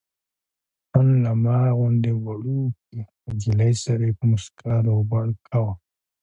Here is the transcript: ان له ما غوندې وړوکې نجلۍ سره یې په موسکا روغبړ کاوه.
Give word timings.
ان 0.97 1.07
له 1.23 1.31
ما 1.43 1.59
غوندې 1.77 2.11
وړوکې 2.23 2.99
نجلۍ 3.27 3.73
سره 3.83 4.01
یې 4.07 4.13
په 4.19 4.23
موسکا 4.31 4.73
روغبړ 4.87 5.25
کاوه. 5.47 5.73